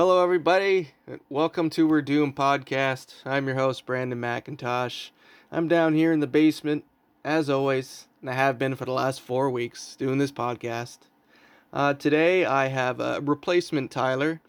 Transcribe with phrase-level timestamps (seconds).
[0.00, 0.90] Hello, everybody.
[1.28, 3.14] Welcome to We're Doom podcast.
[3.24, 5.10] I'm your host, Brandon McIntosh.
[5.50, 6.84] I'm down here in the basement,
[7.24, 10.98] as always, and I have been for the last four weeks doing this podcast.
[11.72, 14.40] Uh, today, I have a replacement Tyler.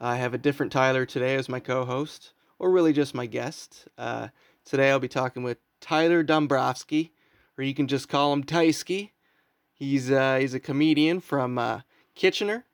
[0.00, 3.86] I have a different Tyler today as my co host, or really just my guest.
[3.96, 4.30] Uh,
[4.64, 7.12] today, I'll be talking with Tyler Dombrowski,
[7.56, 9.10] or you can just call him Tysky.
[9.72, 11.82] He's, uh, he's a comedian from uh,
[12.16, 12.64] Kitchener,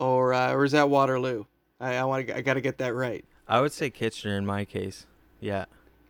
[0.00, 1.44] or uh, or is that Waterloo?
[1.78, 3.24] I I want I got to get that right.
[3.46, 5.06] I would say Kitchener in my case.
[5.40, 5.64] Yeah,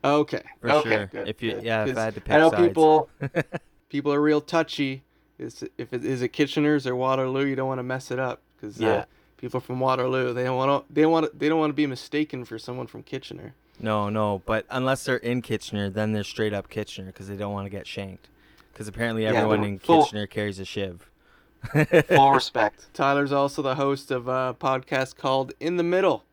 [0.04, 0.42] Okay.
[0.60, 1.06] for okay, sure.
[1.06, 1.62] good, if you, good.
[1.64, 2.68] yeah, if I had to pick I know sides.
[2.68, 3.08] people
[3.88, 5.02] people are real touchy.
[5.38, 8.40] Is if it is it Kitchener's or Waterloo, you don't want to mess it up
[8.56, 8.88] because Yeah.
[8.90, 9.04] uh,
[9.38, 11.86] people from Waterloo they don't want to they don't want they don't want to be
[11.86, 13.54] mistaken for someone from Kitchener.
[13.82, 17.54] No, no, but unless they're in Kitchener, then they're straight up Kitchener because they don't
[17.54, 18.28] want to get shanked.
[18.72, 21.09] Because apparently everyone they're in full- Kitchener carries a shiv.
[22.08, 22.86] Full respect.
[22.94, 26.24] Tyler's also the host of a podcast called In the Middle,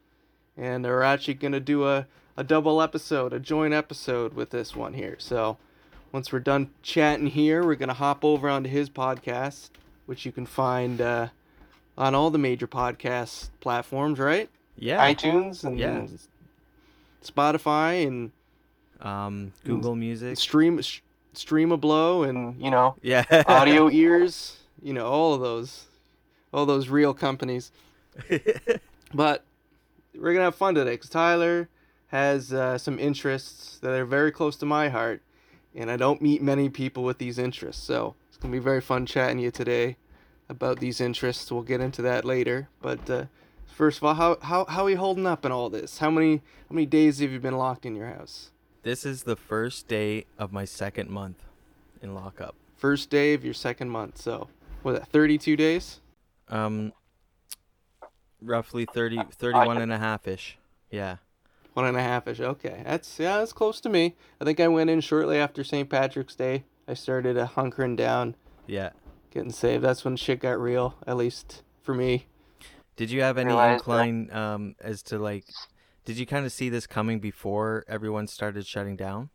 [0.56, 4.94] and they're actually gonna do a a double episode, a joint episode with this one
[4.94, 5.16] here.
[5.20, 5.58] So
[6.12, 9.70] once we're done chatting here, we're gonna hop over onto his podcast,
[10.06, 11.28] which you can find uh,
[11.98, 14.50] on all the major podcast platforms, right?
[14.78, 15.12] Yeah.
[15.14, 16.06] iTunes and Yeah.
[17.26, 18.32] Spotify and
[19.02, 20.38] Um, Google Music.
[20.38, 20.80] stream
[21.34, 23.26] stream a blow, and you know Yeah.
[23.48, 25.86] audio ears, you know all of those,
[26.54, 27.72] all those real companies.
[29.14, 29.46] But
[30.14, 31.70] we're gonna have fun today because Tyler
[32.08, 35.22] has uh, some interests that are very close to my heart,
[35.74, 37.84] and I don't meet many people with these interests.
[37.84, 39.96] So it's gonna be very fun chatting to you today
[40.50, 41.52] about these interests.
[41.52, 42.68] We'll get into that later.
[42.82, 43.26] But uh,
[43.66, 46.00] first of all, how how how are you holding up in all this?
[46.00, 46.38] How many
[46.70, 48.52] how many days have you been locked in your house?
[48.84, 51.44] this is the first day of my second month
[52.02, 52.56] in lockup.
[52.78, 54.18] First day of your second month.
[54.18, 54.48] So
[54.84, 55.08] what that?
[55.08, 56.00] Thirty two days.
[56.50, 56.94] Um,
[58.42, 60.58] roughly 30, 31 and a half ish.
[60.90, 61.18] Yeah.
[61.74, 62.40] One and a half ish.
[62.40, 64.16] Okay, that's yeah, that's close to me.
[64.42, 65.90] I think I went in shortly after St.
[65.90, 66.64] Patrick's Day.
[66.88, 68.36] I started uh, hunkering down,
[68.66, 68.92] Yeah.
[69.32, 69.84] getting saved.
[69.84, 72.28] That's when shit got real, at least for me.
[72.96, 75.46] Did you have any Realize that- incline um as to like
[76.06, 79.30] did you kind of see this coming before everyone started shutting down?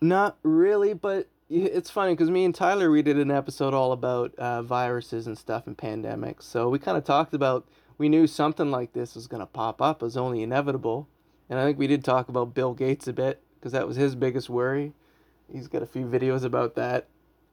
[0.00, 3.92] Not really, but y- it's funny because me and Tyler we did an episode all
[3.92, 6.42] about uh, viruses and stuff and pandemics.
[6.42, 7.66] So we kind of talked about
[7.96, 10.02] we knew something like this was gonna pop up.
[10.02, 11.08] It was only inevitable,
[11.48, 14.14] and I think we did talk about Bill Gates a bit because that was his
[14.14, 14.92] biggest worry.
[15.50, 17.08] He's got a few videos about that.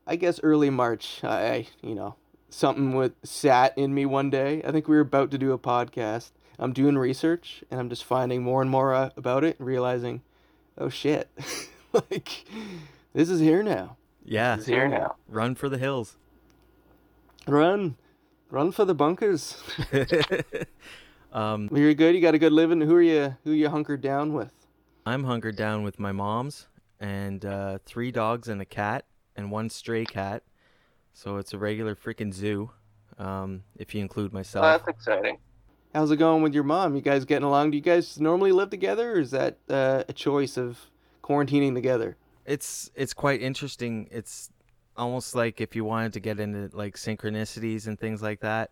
[0.05, 2.15] I guess early March, I, I you know
[2.49, 4.61] something with sat in me one day.
[4.63, 6.31] I think we were about to do a podcast.
[6.57, 10.21] I'm doing research and I'm just finding more and more uh, about it and realizing,
[10.77, 11.29] oh shit,
[11.93, 12.45] like
[13.15, 13.97] this is here now.
[14.23, 14.55] Yeah.
[14.55, 15.15] It's here now.
[15.27, 16.17] Run for the hills.
[17.47, 17.95] Run,
[18.49, 19.61] run for the bunkers.
[21.33, 22.13] um, You're good.
[22.13, 22.81] You got a good living.
[22.81, 23.37] Who are you?
[23.43, 24.51] Who you hunkered down with?
[25.05, 26.67] I'm hunkered down with my mom's
[26.99, 29.05] and uh, three dogs and a cat
[29.35, 30.43] and one stray cat.
[31.13, 32.71] So it's a regular freaking zoo,
[33.17, 34.63] um, if you include Well, myself.
[34.63, 35.37] that's exciting.
[35.93, 36.93] How's it going with your mom?
[36.95, 37.71] You guys getting along?
[37.71, 40.77] Do you guys normally live together, or is that uh, a choice of
[41.23, 42.17] quarantining together?
[42.45, 44.07] It's it's quite interesting.
[44.11, 44.49] It's
[44.97, 48.71] almost like if you wanted to get into like synchronicities and things like that.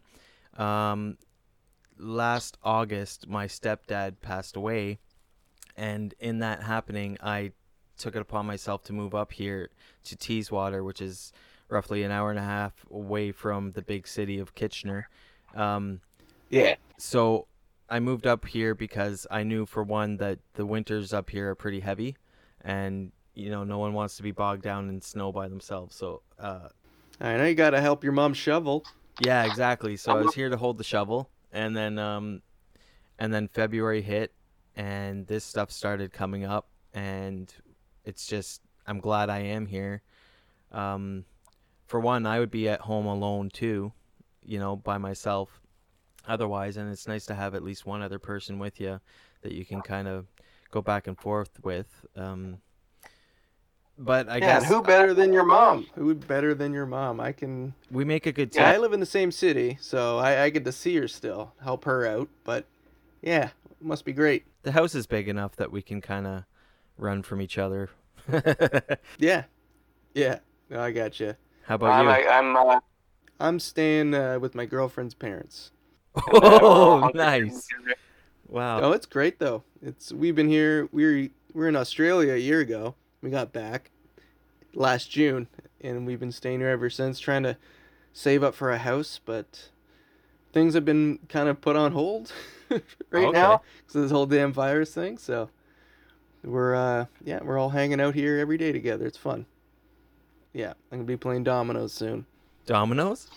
[0.57, 1.17] Um,
[1.97, 5.00] last August, my stepdad passed away,
[5.75, 7.51] and in that happening, I
[7.97, 9.69] took it upon myself to move up here
[10.05, 11.31] to Teeswater, which is
[11.69, 15.09] roughly an hour and a half away from the big city of Kitchener.
[15.55, 16.01] Um,
[16.50, 16.75] Yeah.
[16.97, 17.47] so
[17.90, 21.55] I moved up here because I knew for one that the winters up here are
[21.55, 22.16] pretty heavy,
[22.61, 25.95] and you know no one wants to be bogged down in snow by themselves.
[25.95, 26.69] So uh,
[27.19, 28.85] I know you got to help your mom shovel.
[29.19, 29.97] yeah, exactly.
[29.97, 32.41] So I was here to hold the shovel, and then um,
[33.19, 34.34] and then February hit,
[34.75, 37.53] and this stuff started coming up, and
[38.05, 40.02] it's just I'm glad I am here.
[40.72, 41.25] Um,
[41.87, 43.93] for one, I would be at home alone too,
[44.43, 45.61] you know, by myself.
[46.25, 48.99] Otherwise, and it's nice to have at least one other person with you
[49.41, 50.25] that you can kind of
[50.72, 51.87] go back and forth with.
[52.16, 52.59] Um,
[53.97, 55.87] but I yeah, guess who better than your mom?
[55.95, 57.19] Who better than your mom?
[57.19, 57.73] I can.
[57.91, 58.61] we make a good team.
[58.61, 61.53] Yeah, I live in the same city, so I, I get to see her still,
[61.63, 62.29] help her out.
[62.43, 62.66] But
[63.22, 64.45] yeah, it must be great.
[64.63, 66.43] the house is big enough that we can kind of
[66.97, 67.90] run from each other.
[69.17, 69.43] Yeah,
[70.13, 70.39] yeah.
[70.69, 71.35] No, I got you.
[71.66, 72.11] How about I'm, you?
[72.11, 72.79] I, I'm uh,
[73.39, 75.72] I'm staying uh, with my girlfriend's parents.
[76.34, 77.67] oh, nice!
[78.47, 78.81] Wow.
[78.81, 79.63] Oh, it's great though.
[79.81, 80.87] It's we've been here.
[80.91, 82.96] We're we were in Australia a year ago.
[83.23, 83.90] We got back
[84.75, 85.47] last June,
[85.79, 87.55] and we've been staying here ever since, trying to
[88.11, 89.20] save up for a house.
[89.23, 89.70] But
[90.52, 92.34] things have been kind of put on hold
[92.70, 92.84] right
[93.14, 93.31] Okay.
[93.31, 95.17] now because of this whole damn virus thing.
[95.17, 95.49] So
[96.43, 99.05] we're uh yeah we're all hanging out here every day together.
[99.05, 99.46] It's fun.
[100.52, 102.25] Yeah, I'm gonna be playing dominoes soon.
[102.66, 103.29] Dominoes?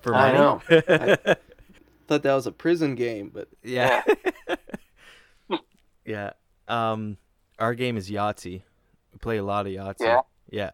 [0.00, 0.38] For I money?
[0.38, 0.60] know.
[2.08, 4.04] Thought that was a prison game, but yeah.
[6.04, 6.30] yeah.
[6.68, 7.16] Um,
[7.58, 8.62] our game is Yahtzee.
[9.20, 10.00] Play a lot of Yahtzee.
[10.00, 10.20] Yeah.
[10.50, 10.70] Yeah.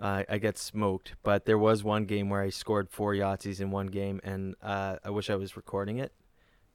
[0.00, 3.70] I I get smoked, but there was one game where I scored four Yahtzees in
[3.70, 6.12] one game, and uh, I wish I was recording it,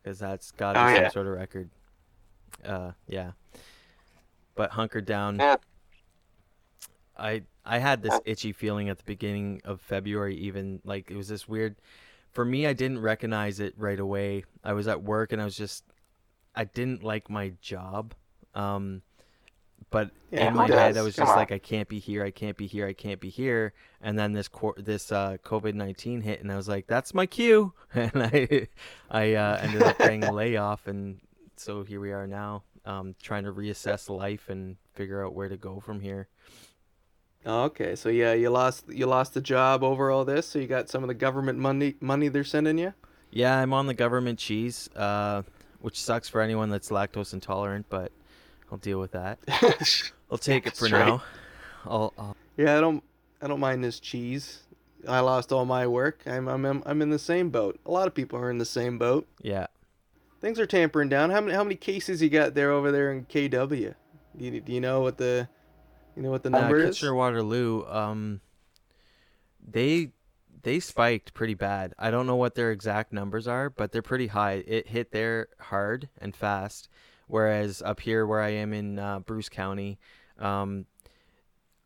[0.02, 1.10] because that's got to Oh, be some yeah.
[1.10, 1.70] sort of record.
[2.64, 3.32] Uh, yeah.
[4.56, 5.38] But hunkered down.
[5.40, 5.58] Yeah.
[7.18, 11.28] I I had this itchy feeling at the beginning of February even like it was
[11.28, 11.76] this weird
[12.32, 14.46] for me I didn't recognize it right away.
[14.64, 15.84] I was at work and I was just
[16.56, 18.14] I didn't like my job.
[18.54, 19.02] Um
[19.89, 21.38] but Yeah, in my head I was Come just on.
[21.38, 23.74] like I can't be here, I can't be here, I can't be here.
[24.01, 27.74] And then this cor- this uh COVID-19 hit and I was like that's my cue
[27.94, 28.68] and I
[29.10, 31.19] I uh ended up getting a layoff and
[31.56, 35.57] so here we are now um trying to reassess life and figure out where to
[35.57, 36.28] go from here.
[37.45, 37.95] Oh, okay.
[37.95, 40.48] So yeah, you lost you lost the job over all this.
[40.48, 42.94] So you got some of the government money money they're sending you.
[43.31, 45.44] Yeah, I'm on the government cheese, uh,
[45.80, 48.12] which sucks for anyone that's lactose intolerant, but
[48.72, 49.40] I'll deal with that.
[50.31, 51.06] I'll take it for right.
[51.06, 51.24] now.
[51.86, 53.04] I'll, I'll, yeah, I don't
[53.42, 54.64] I don't mind this cheese.
[55.08, 56.22] I lost all my work.
[56.25, 57.80] I'm I'm I'm in the same boat.
[57.86, 59.28] A lot of people are in the same boat.
[59.42, 59.68] yeah.
[60.40, 61.31] Things are tampering down.
[61.31, 63.96] How many how many cases you got there over there in KW?
[64.38, 65.48] Do you, do you know what the
[66.16, 66.96] you know what the Uh, number is?
[66.96, 68.42] Kitchener Waterloo, um,
[69.68, 70.12] they
[70.64, 71.94] they spiked pretty bad.
[71.98, 74.64] I don't know what their exact numbers are, but they're pretty high.
[74.68, 76.88] It hit there hard and fast,
[77.28, 80.00] whereas up here where I am in uh, Bruce County,
[80.40, 80.86] um,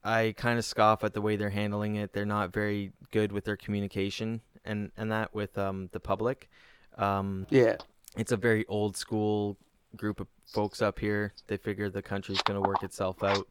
[0.03, 2.13] I kind of scoff at the way they're handling it.
[2.13, 6.49] They're not very good with their communication and and that with um the public.
[6.97, 7.77] Um, Yeah.
[8.17, 9.57] it's a very old school
[9.95, 11.33] group of folks up here.
[11.47, 13.47] They figure the country's gonna work itself out.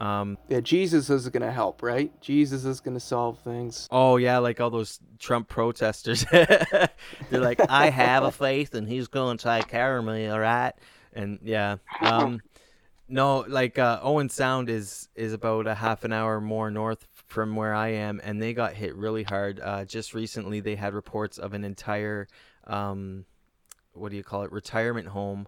[0.00, 2.10] Um, Yeah, Jesus is going to help, right?
[2.20, 3.86] Jesus is going to solve things.
[3.92, 6.24] oh yeah, like all those Trump protesters.
[6.32, 6.88] They're
[7.30, 10.72] like, I have a faith, and he's going to take care of me, all right?
[11.14, 12.40] And yeah, um,
[13.08, 17.56] no, like uh, Owen Sound is is about a half an hour more north from
[17.56, 19.60] where I am, and they got hit really hard.
[19.60, 22.28] Uh, just recently, they had reports of an entire,
[22.66, 23.24] um,
[23.92, 25.46] what do you call it, retirement home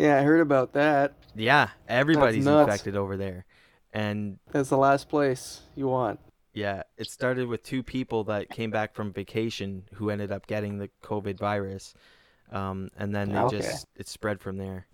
[0.00, 1.14] Yeah, I heard about that.
[1.34, 3.44] Yeah, everybody's infected over there.
[3.92, 6.20] And That's the last place you want.
[6.52, 10.78] yeah, it started with two people that came back from vacation who ended up getting
[10.78, 11.94] the COVID virus.
[12.52, 13.56] Um, and then they Okay.
[13.58, 14.86] just it spread from there.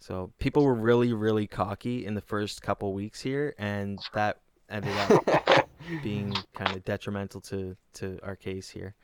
[0.00, 4.38] So people were really, really cocky in the first couple weeks here, and that
[4.70, 5.18] ended up
[6.02, 8.94] being kind of detrimental to to our case here.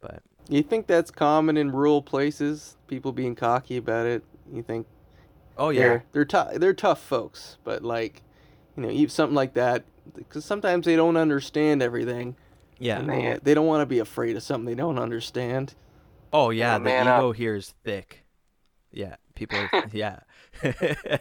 [0.00, 2.76] But You think that's common in rural places?
[2.86, 4.22] People being cocky about it.
[4.52, 4.86] You think
[5.56, 8.22] oh yeah, they're they're tough they're tough folks, but like,
[8.76, 12.36] you know, something like that because sometimes they don't understand everything.
[12.78, 12.98] yeah.
[12.98, 15.74] and they, they don't want to be afraid of something they don't understand.
[16.34, 17.36] Oh yeah, the ego up.
[17.36, 18.24] here is thick.
[18.92, 19.58] Yeah, people.
[19.72, 20.20] Are, yeah.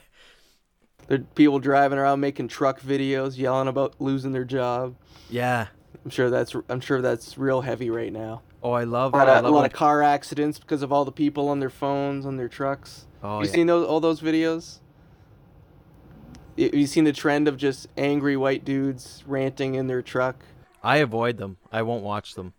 [1.08, 4.96] There are people driving around making truck videos, yelling about losing their job.
[5.30, 5.68] yeah.
[6.06, 8.42] I'm sure that's I'm sure that's real heavy right now.
[8.64, 9.14] Oh, I love.
[9.14, 11.12] A lot, I of, a love lot when- of car accidents because of all the
[11.12, 13.06] people on their phones on their trucks.
[13.22, 13.52] Oh, you yeah.
[13.52, 14.80] seen those all those videos?
[16.56, 20.44] You, you seen the trend of just angry white dudes ranting in their truck?
[20.82, 21.58] I avoid them.
[21.72, 22.54] I won't watch them.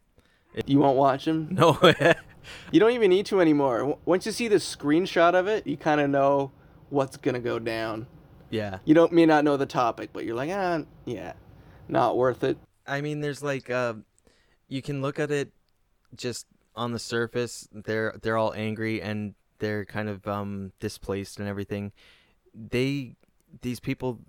[0.66, 1.48] You won't watch them.
[1.50, 1.78] No.
[2.72, 3.98] You don't even need to anymore.
[4.04, 6.52] Once you see the screenshot of it, you kind of know
[6.90, 8.06] what's gonna go down.
[8.50, 8.78] yeah.
[8.84, 11.32] You don't may not know the topic, but you're like, ah, yeah,
[11.88, 12.56] not worth it.
[12.86, 13.94] I mean, there's like, uh,
[14.68, 15.52] you can look at it
[16.14, 16.46] just
[16.76, 17.68] on the surface.
[17.72, 21.92] They're they're all angry and they're kind of um displaced and everything.
[22.54, 23.16] They
[23.62, 24.20] these people,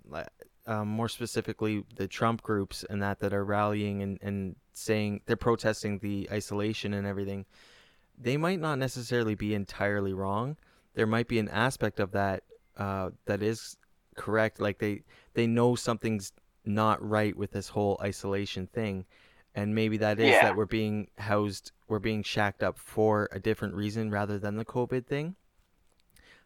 [0.66, 5.36] um, more specifically the Trump groups and that that are rallying and and saying they're
[5.36, 7.44] protesting the isolation and everything.
[8.18, 10.56] They might not necessarily be entirely wrong.
[10.94, 12.44] There might be an aspect of that
[12.76, 13.76] uh, that is
[14.16, 14.60] correct.
[14.60, 15.02] Like they
[15.34, 16.32] they know something's
[16.64, 19.04] not right with this whole isolation thing
[19.54, 20.42] and maybe that is Yeah.
[20.42, 24.64] that we're being housed we're being shacked up for a different reason rather than the
[24.64, 25.36] covid thing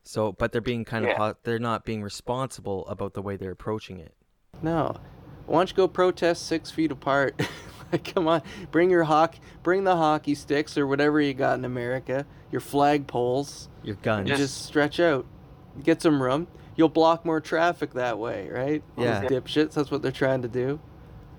[0.02, 1.12] so but they're being kind Yeah.
[1.12, 4.12] of ho- they're not being responsible about the way they're approaching it
[4.62, 4.94] No,
[5.46, 7.40] why don't you go protest six feet apart?
[7.92, 11.64] like, come on, bring your hockey, bring the hockey sticks or whatever you got in
[11.64, 15.26] America, your flag poles, your guns and just stretch out.
[15.82, 16.48] Get some room.
[16.76, 18.82] You'll block more traffic that way, right?
[18.96, 19.20] Yeah.
[19.20, 19.74] Those dipshits.
[19.74, 20.80] That's what they're trying to do.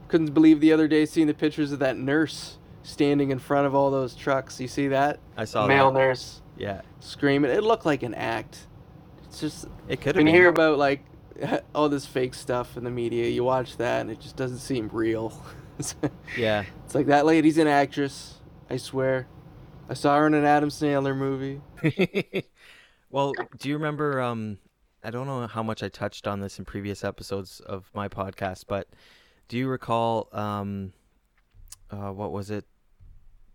[0.08, 3.75] Couldn't believe the other day seeing the pictures of that nurse standing in front of
[3.75, 4.60] all those trucks.
[4.60, 5.20] You see that?
[5.38, 6.00] I saw Male that.
[6.00, 7.51] nurse Yeah, screaming.
[7.51, 8.67] It looked like an act.
[9.25, 10.41] It's just it could have when you been.
[10.41, 11.03] hear about like
[11.75, 14.89] all this fake stuff in the media, you watch that and it just doesn't seem
[14.91, 15.34] real.
[16.35, 18.35] it's like that lady's an actress.
[18.69, 19.27] I swear.
[19.89, 21.61] I saw her in an Adam Sandler movie.
[23.09, 24.21] well, do you remember?
[24.21, 24.57] Um,
[25.03, 28.65] I don't know how much I touched on this in previous episodes of my podcast,
[28.67, 28.87] but
[29.47, 30.29] do you recall?
[30.31, 30.93] Um,
[31.89, 32.65] uh, what was it?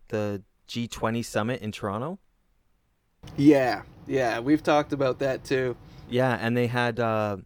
[0.09, 2.19] The G20 summit in Toronto.
[3.35, 5.75] Yeah, yeah, we've talked about that too.
[6.09, 7.37] Yeah, and they had uh,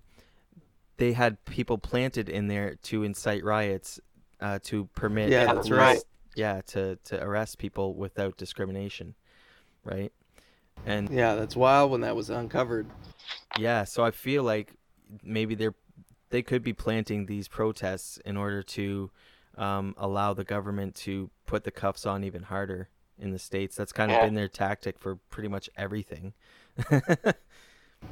[0.98, 4.00] they had people planted in there to incite riots,
[4.42, 5.32] uh, to permit.
[5.32, 6.04] Yeah, that's right.
[6.36, 9.16] Yeah, to to arrest people without discrimination,
[9.84, 10.12] right?
[10.86, 12.88] And Yeah, that's wild when that was uncovered.
[13.60, 14.74] Yeah, so I feel like
[15.24, 15.76] maybe they're
[16.30, 19.12] they could be planting these protests in order to
[19.58, 22.88] um, allow the government to put the cuffs on even harder
[23.20, 23.76] in the states.
[23.76, 24.26] That's kind of Yeah.
[24.28, 26.34] been their tactic for pretty much everything.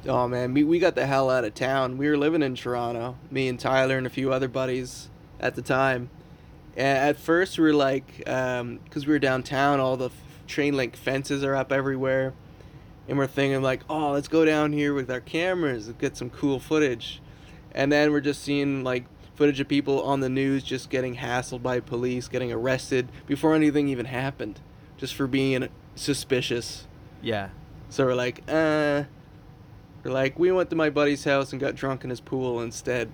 [0.06, 1.98] Oh man, we, we got the hell out of town.
[1.98, 5.08] We were living in Toronto, me and Tyler and a few other buddies
[5.40, 6.10] at the time.
[6.76, 10.12] At first we were like, because we were downtown, all the f-
[10.46, 12.32] chain link fences are up everywhere.
[13.08, 16.30] And we're thinking like, oh, let's go down here with our cameras and get some
[16.30, 17.20] cool footage.
[17.72, 21.62] And then we're just seeing like footage of people on the news just getting hassled
[21.62, 24.60] by police, getting arrested before anything even happened,
[24.96, 26.86] just for being suspicious.
[27.22, 27.48] yeah,
[27.88, 29.04] So we're like, uh,
[30.04, 33.10] we're like, we went to my buddy's house and got drunk in his pool instead.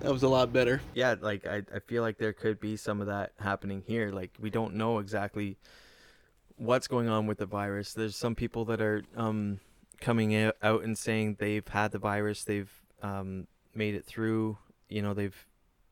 [0.00, 0.80] That was a lot better.
[0.94, 1.14] yeah.
[1.20, 4.10] Like I, I feel like there could be some of that happening here.
[4.10, 5.56] Like we don't know exactly
[6.56, 7.92] what's going on with the virus.
[7.92, 9.60] There's some people that are um,
[10.00, 12.72] coming out out and saying they've had the virus, they've
[13.02, 14.58] um, made it through.
[14.88, 15.46] You know, they've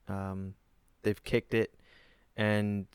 [0.08, 0.54] um,
[1.02, 1.74] they've kicked it,
[2.36, 2.86] and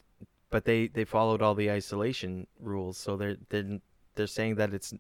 [0.50, 2.98] but they they followed all the isolation rules.
[2.98, 3.80] So they're they're
[4.16, 4.94] they're saying that it's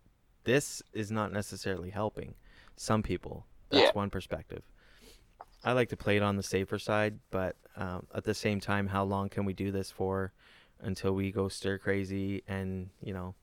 [0.48, 2.34] this is not necessarily helping
[2.77, 3.46] some people.
[3.70, 3.92] That's Yeah.
[3.92, 4.63] one perspective.
[5.63, 8.88] I like to play it on the safer side, but um, at the same time,
[8.88, 10.32] how long can we do this for
[10.80, 13.36] until we go stir crazy and you know?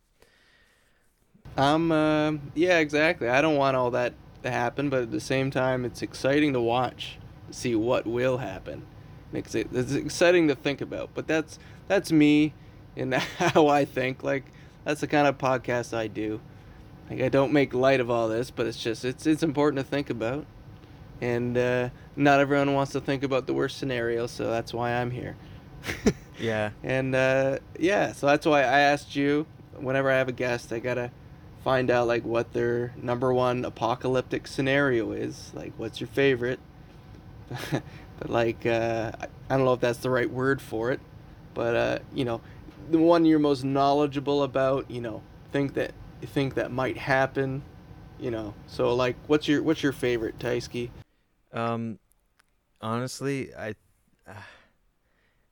[1.58, 3.28] Um, uh, yeah, exactly.
[3.28, 6.60] I don't want all that to happen, but at the same time, it's exciting to
[6.60, 7.18] watch,
[7.48, 8.86] to see what will happen.
[9.32, 11.10] It's, it's exciting to think about.
[11.12, 12.54] But that's that's me,
[12.96, 14.22] and how I think.
[14.24, 14.44] Like
[14.84, 16.40] that's the kind of podcast I do.
[17.10, 19.88] Like I don't make light of all this, but it's just it's it's important to
[19.88, 20.46] think about,
[21.20, 25.10] and uh, not everyone wants to think about the worst scenario, so that's why I'm
[25.10, 25.36] here.
[26.38, 29.46] Yeah, And uh, yeah, so that's why I asked you.
[29.76, 31.10] Whenever I have a guest, I gotta
[31.62, 35.52] find out like what their number one apocalyptic scenario is.
[35.54, 36.58] Like, what's your favorite?
[37.70, 39.12] but like, uh,
[39.48, 41.00] I don't know if that's the right word for it.
[41.54, 42.40] But uh, you know,
[42.90, 44.90] the one you're most knowledgeable about.
[44.90, 45.92] You know, think that
[46.26, 47.62] think that might happen.
[48.18, 50.90] You know, so like, what's your what's your favorite, Taisky?
[51.52, 51.98] Um,
[52.80, 53.74] honestly, I,
[54.26, 54.34] uh,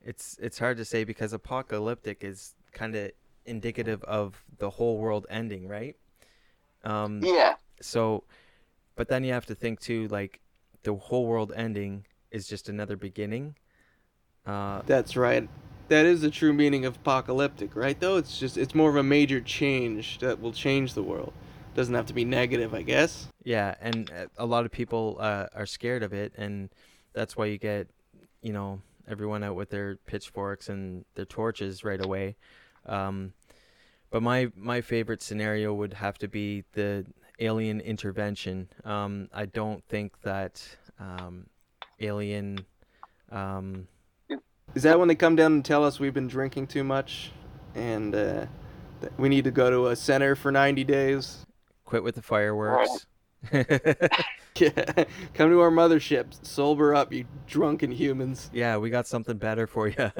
[0.00, 3.10] it's it's hard to say because apocalyptic is kind of
[3.46, 5.96] indicative of the whole world ending, right?
[6.84, 7.54] Um, Yeah.
[7.80, 8.24] so,
[8.96, 10.40] but then you have to think too, like
[10.82, 13.56] the whole world ending is just another beginning.
[14.46, 15.48] Uh, That's right.
[15.92, 18.00] That is the true meaning of apocalyptic, right?
[18.00, 21.34] Though it's just it's more of a major change that will change the world.
[21.74, 23.28] Doesn't have to be negative, I guess.
[23.44, 26.70] Yeah, and uh, a lot of people uh, are scared of it, and
[27.12, 27.88] that's why you get,
[28.40, 32.36] you know, everyone out with their pitchforks and their torches right away.
[32.86, 33.34] Um,
[34.10, 37.04] but my my favorite scenario would have to be the
[37.38, 38.70] alien intervention.
[38.86, 40.66] Um, I don't think that
[40.98, 41.48] um,
[42.00, 42.64] alien.
[43.30, 43.88] Um,
[44.74, 47.30] Is that when they come down and tell us we've been drinking too much,
[47.74, 48.46] and uh,
[49.00, 51.44] that we need to go to a center for ninety days?
[51.92, 53.06] quit with the fireworks.
[54.58, 58.50] Yeah, come to our mothership, sober up, you drunken humans.
[58.52, 60.12] yeah, we got something better for you.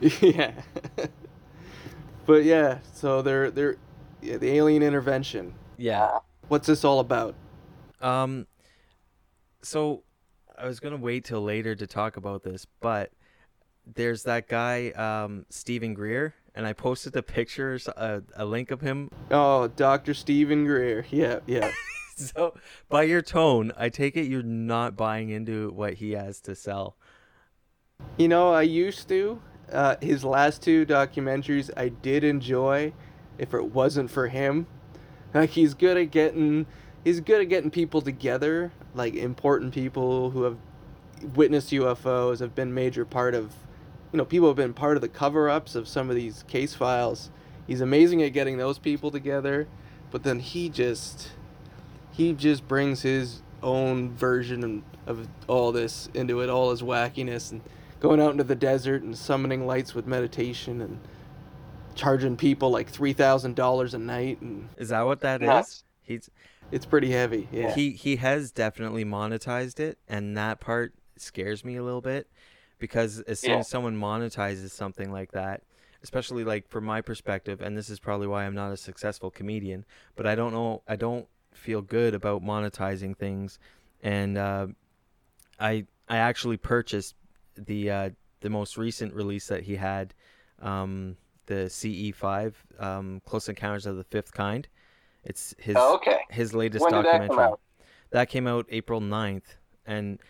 [0.20, 0.52] yeah.
[2.26, 3.76] but yeah, so they're they're
[4.20, 5.54] yeah, the alien intervention.
[5.76, 6.18] yeah.
[6.48, 7.36] What's this all about?
[8.00, 8.48] Um,
[9.62, 10.02] so
[10.58, 13.12] I was gonna wait till later to talk about this, but
[13.94, 18.80] there's that guy, um, Steven Greer, and I posted a picture, a, a link of
[18.80, 19.10] him.
[19.30, 20.14] Oh, Dr.
[20.14, 21.06] Steven Greer.
[21.10, 21.70] Yeah, yeah.
[22.18, 22.54] So
[22.88, 26.96] by your tone, I take it you're not buying into what he has to sell.
[28.16, 29.38] You know, I used to.
[29.70, 32.94] Uh, his last two documentaries I did enjoy,
[33.36, 34.66] if it wasn't for him.
[35.34, 36.64] Like he's good at getting,
[37.04, 40.56] he's good at getting people together, like important people who have
[41.34, 43.52] witnessed UFOs, have been major part of
[44.12, 47.30] you know, people have been part of the cover-ups of some of these case files.
[47.66, 49.66] He's amazing at getting those people together,
[50.10, 51.32] but then he just
[52.12, 57.60] he just brings his own version of all this into it, all his wackiness, and
[58.00, 61.00] going out into the desert and summoning lights with meditation and
[61.94, 64.40] charging people like three thousand dollars a night.
[64.40, 65.46] And Is that what that is?
[65.46, 65.84] Nuts.
[66.02, 66.30] He's
[66.70, 67.48] it's pretty heavy.
[67.50, 67.74] Yeah.
[67.74, 72.28] he he has definitely monetized it, and that part scares me a little bit
[72.78, 73.58] because as soon Yeah.
[73.58, 75.62] as someone monetizes something like that,
[76.02, 79.84] especially like from my perspective, and this is probably why I'm not a successful comedian,
[80.14, 83.58] but I don't know, I don't feel good about monetizing things,
[84.02, 84.68] and uh,
[85.58, 87.14] I I actually purchased
[87.56, 90.14] the uh, the most recent release that he had,
[90.60, 91.16] um,
[91.46, 94.68] the CE5, um, Close Encounters of the Fifth Kind.
[95.24, 96.18] It's his Oh, okay.
[96.30, 97.56] his latest When did that documentary.
[98.10, 100.20] That came out April 9th and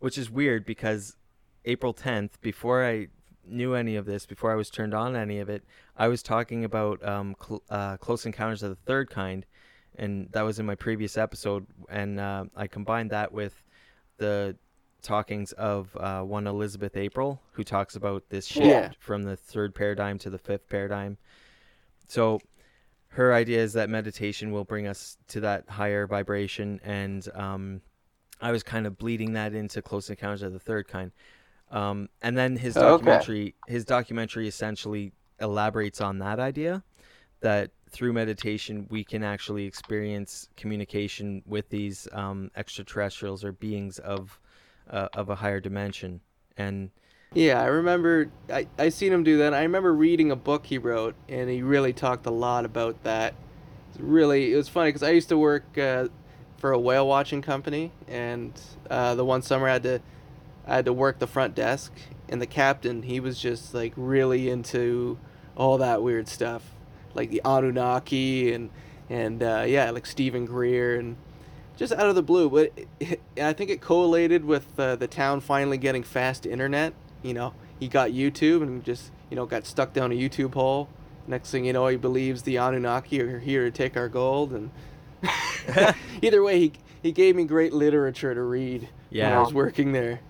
[0.00, 1.16] which is weird because
[1.64, 3.08] April 10th before I
[3.46, 5.64] knew any of this, before I was turned on any of it,
[5.96, 9.46] I was talking about um, cl- uh, Close Encounters of the Third Kind
[9.96, 13.62] and that was in my previous episode and uh, I combined that with
[14.16, 14.56] the
[15.02, 18.90] talkings of uh, one Elizabeth April who talks about this shift Yeah.
[19.00, 21.18] from the third paradigm to the fifth paradigm.
[22.08, 22.40] So
[23.08, 27.80] her idea is that meditation will bring us to that higher vibration and um,
[28.40, 31.12] i was kind of bleeding that into close encounters of the third kind
[31.72, 33.26] um, and then his Okay.
[33.28, 36.84] documentary his documentary essentially elaborates on that idea
[37.40, 44.40] that through meditation we can actually experience communication with these um, extraterrestrials or beings of
[44.90, 46.20] uh, of a higher dimension
[46.56, 46.90] and
[47.34, 49.54] Yeah, I remember I, I seen him do that.
[49.54, 53.34] I remember reading a book he wrote, and he really talked a lot about that.
[53.90, 56.08] It's really, it was funny because I used to work uh,
[56.58, 58.52] for a whale watching company, and
[58.90, 60.00] uh, the one summer I had to
[60.66, 61.92] I had to work the front desk,
[62.28, 65.18] and the captain he was just like really into
[65.56, 66.62] all that weird stuff,
[67.14, 68.70] like the Anunnaki and
[69.10, 71.16] and uh, yeah, like Steven Greer and
[71.76, 72.48] just out of the blue.
[72.48, 76.94] But it, I think it correlated with uh, the town finally getting fast internet.
[77.22, 80.88] You know, he got YouTube and just you know got stuck down a YouTube hole.
[81.26, 84.52] Next thing you know, he believes the Anunnaki are here to take our gold.
[84.52, 84.70] And
[86.22, 86.72] either way, he
[87.02, 88.88] he gave me great literature to read
[89.28, 90.20] when I was working there.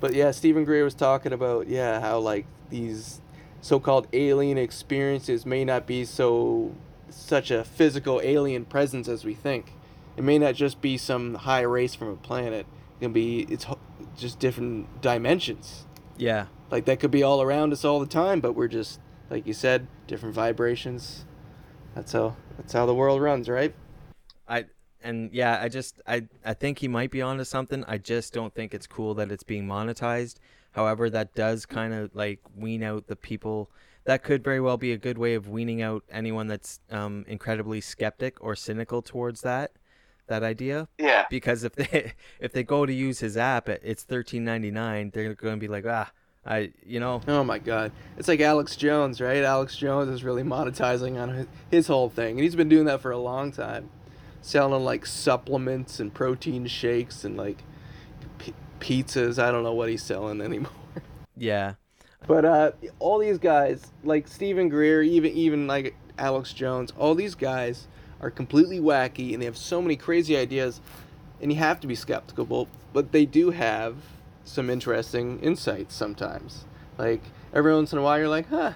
[0.00, 3.20] But yeah, Steven Greer was talking about yeah how like these
[3.60, 6.74] so-called alien experiences may not be so
[7.10, 9.72] such a physical alien presence as we think.
[10.16, 12.66] It may not just be some high race from a planet.
[13.00, 13.66] It can be it's
[14.16, 15.86] just different dimensions.
[16.16, 19.46] yeah Like that could be all around us all the time, but we're just like
[19.46, 21.24] you said, different vibrations.
[21.94, 23.74] That's how that's how the world runs, right?
[25.04, 27.84] I and yeah, I just I I think he might be onto something.
[27.86, 30.36] I just don't think it's cool that it's being monetized.
[30.72, 33.70] However, that does kind of like wean out the people.
[34.04, 37.80] That could very well be a good way of weaning out anyone that's um, incredibly
[37.80, 39.72] skeptic or cynical towards that
[40.28, 40.88] that idea.
[40.98, 41.24] Yeah.
[41.30, 45.10] Because if they if they go to use his app, it- it's thirteen ninety nine.
[45.12, 46.10] They're going to be like, ah,
[46.46, 47.92] I you know Oh my god.
[48.16, 49.42] It's like Alex Jones, right?
[49.42, 52.32] Alex Jones is really monetizing on his, his whole thing.
[52.32, 53.90] And he's been doing that for a long time.
[54.40, 57.62] Selling like supplements and protein shakes and like
[58.38, 59.38] p- pizzas.
[59.42, 60.70] I don't know what he's selling anymore.
[61.36, 61.74] yeah
[62.26, 67.34] But uh, all these guys, like Steven Greer, even even like Alex Jones, all these
[67.34, 67.86] guys
[68.20, 70.80] are completely wacky and they have so many crazy ideas,
[71.40, 72.44] and you have to be skeptical.
[72.44, 73.94] But- But they do have
[74.44, 76.64] some interesting insights sometimes.
[76.96, 77.20] Like
[77.52, 78.72] every once in a while, you're like, huh.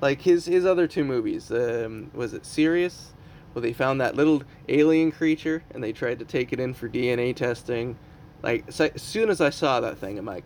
[0.00, 3.12] Like his his other two movies, um, was it Sirius?
[3.52, 6.88] Where they found that little alien creature and they tried to take it in for
[6.88, 7.96] DNA testing.
[8.42, 10.44] Like so, as soon as I saw that thing, I'm like,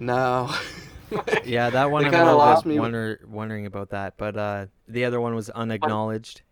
[0.00, 0.52] no.
[1.44, 2.78] yeah that one I'm kinda lost me.
[2.78, 4.14] wonder, wondering about that.
[4.16, 6.42] But uh, the other one was unacknowledged.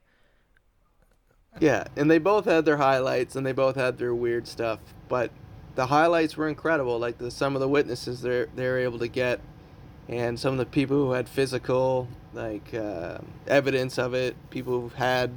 [1.58, 5.30] Yeah, and they both had their highlights and they both had their weird stuff, but
[5.74, 6.98] the highlights were incredible.
[6.98, 9.40] Like the some of the witnesses they're they were able to get,
[10.08, 14.88] and some of the people who had physical like uh, evidence of it, people who
[14.90, 15.32] had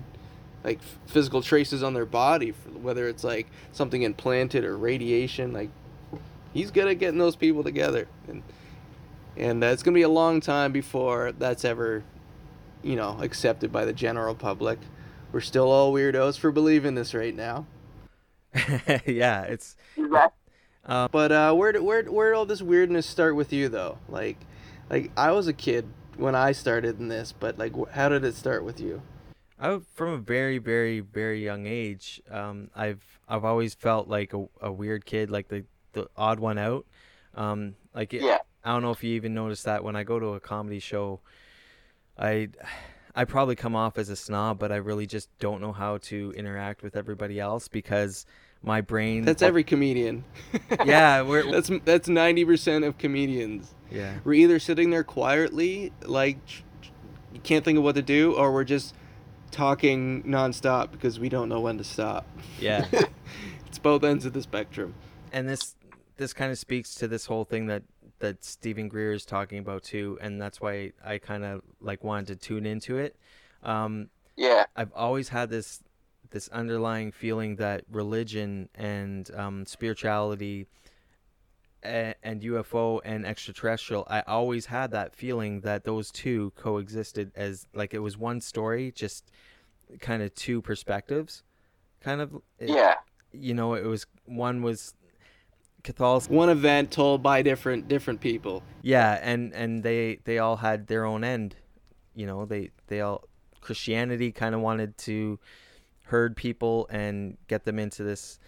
[0.63, 2.49] like physical traces on their body,
[2.81, 5.53] whether it's like something implanted or radiation.
[5.53, 5.69] Like
[6.53, 8.43] he's good at getting those people together, and
[9.35, 12.03] and uh, it's gonna be a long time before that's ever,
[12.81, 14.79] you know, accepted by the general public.
[15.31, 17.65] We're still all weirdos for believing this right now.
[19.05, 20.39] yeah, it's Exactly.
[20.85, 23.97] But uh, where did where where did all this weirdness start with you though?
[24.07, 24.37] Like,
[24.89, 28.35] like I was a kid when I started in this, but like, how did it
[28.35, 29.01] start with you?
[29.63, 32.21] I from a very very very young age.
[32.29, 36.57] Um, I've I've always felt like a, a weird kid, like the the odd one
[36.57, 36.85] out.
[37.33, 38.39] Um, like it, Yeah.
[38.65, 41.21] I don't know if you even noticed that when I go to a comedy show,
[42.19, 42.49] I
[43.15, 46.33] I probably come off as a snob, but I really just don't know how to
[46.35, 48.25] interact with everybody else because
[48.63, 49.23] my brain.
[49.23, 50.25] That's every comedian.
[50.85, 53.73] yeah, we're that's that's ninety percent of comedians.
[53.89, 56.37] Yeah, we're either sitting there quietly, like
[57.33, 58.93] you can't think of what to do, or we're just
[59.53, 62.25] talking nonstop because we don't know when to stop.
[62.59, 62.85] Yeah,
[63.67, 64.93] it's both ends of the spectrum.
[65.31, 65.75] And this
[66.17, 67.83] this kind of speaks to this whole thing that
[68.19, 72.27] that Steven Greer is talking about too, and that's why I kind of like wanted
[72.27, 73.15] to tune into it.
[73.63, 75.81] Um, yeah, I've always had this
[76.31, 80.67] this underlying feeling that religion and um, spirituality
[81.83, 87.67] and, and UFO and extraterrestrial, I always had that feeling that those two coexisted as
[87.73, 89.31] like it was one story, just
[89.99, 91.43] kind of two perspectives,
[92.01, 92.33] kind of.
[92.59, 92.95] It, yeah.
[93.31, 94.93] You know, it was one was
[95.83, 98.63] Catholic one event told by different different people.
[98.81, 101.55] Yeah, and and they they all had their own end.
[102.15, 103.23] You know, they they all
[103.59, 105.39] Christianity kind of wanted to
[106.03, 108.39] herd people and get them into this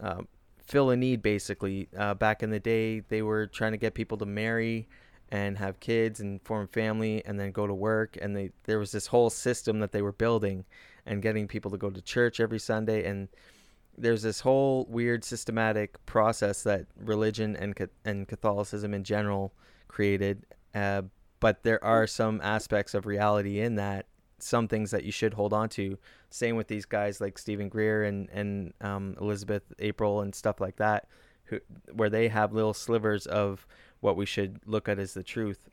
[0.00, 0.26] um,
[0.70, 1.88] fill a need basically.
[1.96, 4.88] Uh, back in the day they were trying to get people to marry
[5.30, 8.16] and have kids and form family and then go to work.
[8.20, 10.64] And they there was this whole system that they were building
[11.06, 13.04] and getting people to go to church every sunday.
[13.04, 13.28] And
[13.98, 19.52] there's this whole weird systematic process that religion and and catholicism in general
[19.88, 20.46] created.
[20.74, 21.02] Uh,
[21.40, 24.06] but there are some aspects of reality in that
[24.42, 25.98] some things that you should hold on to.
[26.30, 30.76] Same with these guys like Steven Greer and and um, Elizabeth April and stuff like
[30.76, 31.08] that,
[31.44, 31.60] who
[31.92, 33.66] where they have little slivers of
[34.00, 35.68] what we should look at as the truth.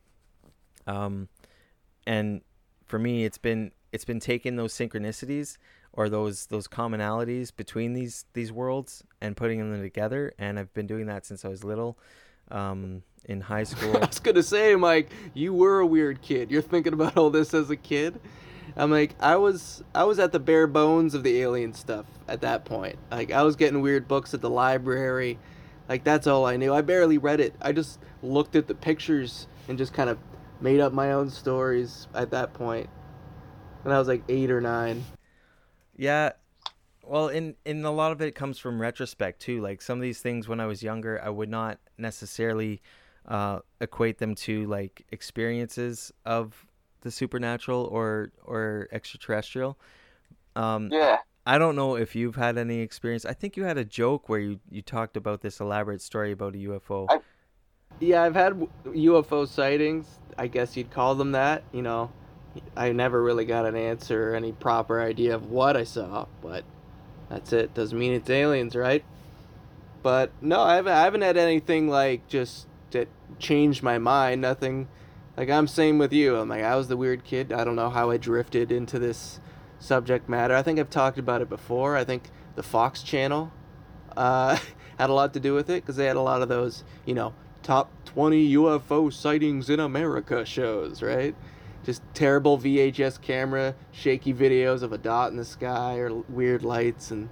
[0.85, 1.29] Um,
[2.05, 2.41] and
[2.85, 5.57] for me, it's been it's been taking those synchronicities
[5.93, 10.33] or those those commonalities between these these worlds and putting them together.
[10.37, 11.97] And I've been doing that since I was little.
[12.49, 13.95] Um, in high school.
[13.97, 16.49] I was gonna say, Mike, you were a weird kid.
[16.49, 18.19] You're thinking about all this as a kid.
[18.77, 22.41] I'm like, I was I was at the bare bones of the alien stuff at
[22.41, 22.97] that point.
[23.09, 25.39] Like I was getting weird books at the library.
[25.89, 26.73] Like that's all I knew.
[26.73, 27.55] I barely read it.
[27.59, 30.19] I just looked at the pictures and just kind of
[30.61, 32.87] made up my own stories at that point.
[33.81, 35.03] When I was like 8 or 9.
[35.95, 36.33] Yeah.
[37.03, 39.59] Well, in in a lot of it comes from retrospect too.
[39.59, 42.81] Like some of these things when I was younger, I would not necessarily
[43.27, 46.66] uh, equate them to like experiences of
[47.01, 49.77] the supernatural or or extraterrestrial.
[50.55, 51.17] Um, yeah.
[51.45, 53.23] I don't know if you've had any experience.
[53.23, 56.55] I think you had a joke where you, you talked about this elaborate story about
[56.55, 57.05] a UFO.
[57.09, 57.19] I,
[58.01, 60.07] yeah, I've had UFO sightings.
[60.37, 61.63] I guess you'd call them that.
[61.71, 62.11] You know,
[62.75, 66.65] I never really got an answer or any proper idea of what I saw, but
[67.29, 67.73] that's it.
[67.73, 69.05] Doesn't mean it's aliens, right?
[70.03, 73.07] But no, I haven't, I haven't had anything like just that
[73.39, 74.41] changed my mind.
[74.41, 74.87] Nothing
[75.37, 76.35] like I'm same with you.
[76.35, 77.53] I'm like I was the weird kid.
[77.53, 79.39] I don't know how I drifted into this
[79.79, 80.55] subject matter.
[80.55, 81.95] I think I've talked about it before.
[81.95, 83.51] I think the Fox channel
[84.17, 84.57] uh,
[84.97, 87.13] had a lot to do with it because they had a lot of those, you
[87.13, 91.35] know, top 20 UFO sightings in America shows, right?
[91.83, 97.11] Just terrible VHS camera, shaky videos of a dot in the sky or weird lights
[97.11, 97.29] and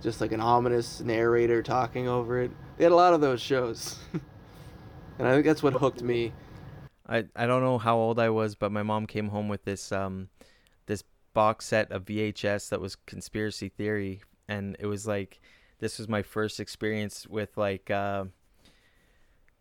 [0.00, 2.52] just like an ominous narrator talking over it.
[2.76, 3.98] They had a lot of those shows.
[5.18, 6.32] and I think that's what hooked me
[7.08, 9.92] I I don't know how old I was, but my mom came home with this
[9.92, 10.28] um
[10.86, 11.02] this
[11.34, 15.40] box set of VHS that was conspiracy theory, and it was like
[15.78, 18.24] this was my first experience with like uh,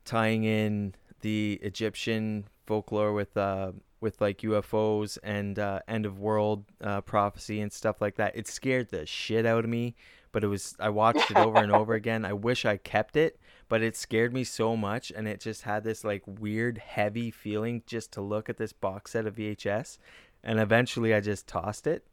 [0.06, 6.66] tying in the Egyptian folklore with uh with like UFOs and uh, end of world
[6.82, 8.36] uh, prophecy and stuff like that.
[8.36, 9.96] It scared the shit out of me,
[10.32, 12.26] but it was I watched it over and over again.
[12.26, 15.84] I wish I kept it but it scared me so much and it just had
[15.84, 19.98] this like weird heavy feeling just to look at this box set of VHS
[20.44, 22.04] and eventually I just tossed it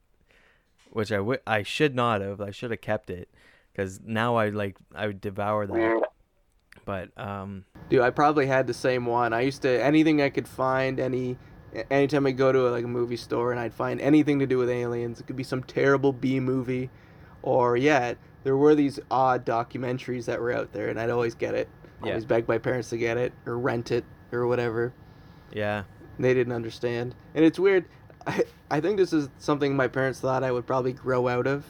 [0.91, 3.29] which I, w- I should not have I should have kept it
[3.75, 6.03] cuz now I like I would devour that.
[6.85, 9.33] But um dude I probably had the same one.
[9.33, 11.39] I used to anything I could find any
[11.91, 14.59] anytime I go to a, like a movie store and I'd find anything to do
[14.59, 16.91] with aliens it could be some terrible B movie
[17.43, 21.55] or yeah there were these odd documentaries that were out there, and I'd always get
[21.55, 21.69] it.
[22.03, 22.11] Yeah.
[22.11, 24.93] Always beg my parents to get it or rent it or whatever.
[25.53, 25.85] Yeah.
[26.19, 27.87] They didn't understand, and it's weird.
[28.27, 31.65] I I think this is something my parents thought I would probably grow out of,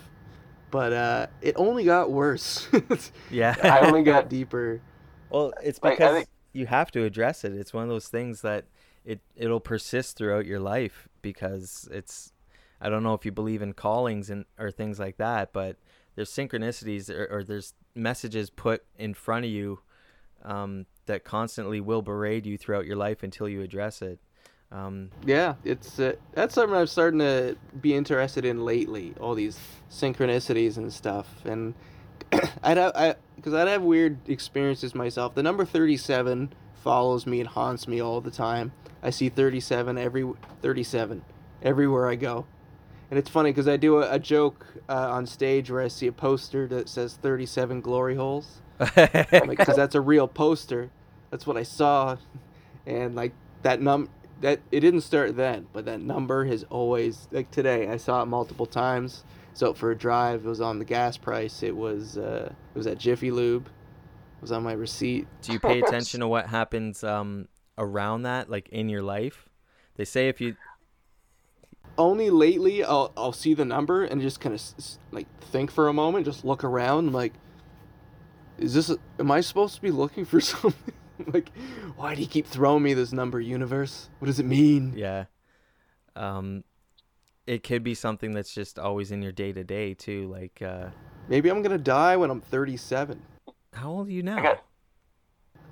[0.71, 2.69] but uh, it only got worse.
[3.31, 3.57] yeah.
[3.63, 4.83] I only got deeper.
[5.31, 6.29] Well, it's because like, think...
[6.53, 7.53] you have to address it.
[7.53, 8.67] It's one of those things that
[9.05, 12.33] it it'll persist throughout your life because it's
[12.81, 15.77] I don't know if you believe in callings and or things like that, but
[16.17, 19.81] there's synchronicities or, or there's messages put in front of you
[20.45, 24.19] um, that constantly will berate you throughout your life until you address it.
[24.73, 29.15] Um, Yeah, it's uh, that's something I'm starting to be interested in lately.
[29.21, 29.59] All these
[29.91, 31.75] synchronicities and stuff, and
[32.63, 35.35] I'd have I because I'd have weird experiences myself.
[35.35, 38.73] The number thirty seven follows me and haunts me all the time.
[39.03, 40.29] I see thirty seven every
[40.61, 41.25] thirty seven
[41.63, 42.47] everywhere I go,
[43.11, 46.07] and it's funny because I do a, a joke uh, on stage where I see
[46.07, 50.91] a poster that says thirty seven glory holes because that's a real poster.
[51.31, 52.17] That's what I saw,
[52.87, 54.09] and like that num
[54.41, 57.89] that it didn't start then, but that number has always like today.
[57.89, 59.25] I saw it multiple times.
[59.55, 61.63] So for a drive, it was on the gas price.
[61.63, 63.67] It was uh, it was at Jiffy Lube.
[63.67, 65.27] It was on my receipt.
[65.43, 69.49] do you pay attention to what happens um, around that, like in your life?
[69.97, 70.57] They say if you
[71.97, 74.63] Only lately, I'll I'll see the number and just kind of
[75.13, 77.33] like think for a moment, just look around, like,
[78.59, 78.95] is this?
[79.19, 80.93] Am I supposed to be looking for something?
[81.33, 81.51] like,
[81.97, 84.09] why do you keep throwing me this number, universe?
[84.19, 84.95] What does it mean?
[84.97, 85.27] Yeah.
[86.17, 86.65] Um,
[87.47, 90.27] it could be something that's just always in your day to day too.
[90.29, 90.87] Like, uh,
[91.29, 93.21] Maybe I'm gonna die when I'm 37.
[93.73, 94.43] how old are you now?
[94.43, 94.65] got-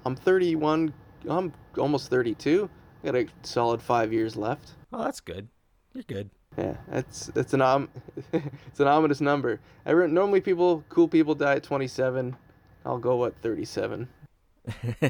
[0.04, 0.92] I'm 31.
[1.28, 2.68] I'm almost 32.
[3.02, 4.72] I got a solid five years left.
[4.92, 5.48] Oh, that's good.
[5.94, 6.30] You're good.
[6.56, 7.88] Yeah, that's that's an om-
[8.32, 9.60] it's an ominous number.
[9.86, 12.36] I re- normally people cool people die at 27.
[12.84, 14.08] I'll go what 37.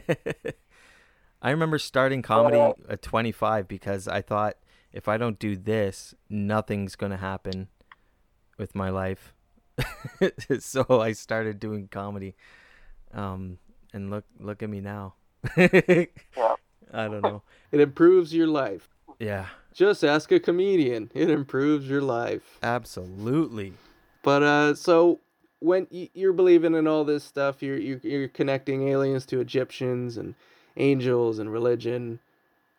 [1.43, 4.57] I remember starting comedy at 25 because I thought
[4.93, 7.69] if I don't do this, nothing's going to happen
[8.59, 9.35] with my life.
[10.61, 12.37] so I started doing comedy.
[13.13, 13.59] Um,
[13.93, 15.15] and look look at me now.
[15.57, 16.09] I
[16.93, 17.43] don't know.
[17.71, 18.89] It improves your life.
[19.19, 21.11] Yeah, Just ask a comedian.
[21.15, 22.59] It improves your life.
[22.63, 23.73] absolutely.
[24.23, 25.19] But uh, so
[25.61, 30.35] when you're believing in all this stuff, you're you're, you're connecting aliens to Egyptians and
[30.77, 32.21] angels and religion.